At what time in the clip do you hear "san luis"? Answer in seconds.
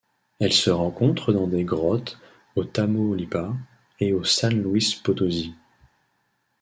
4.23-4.99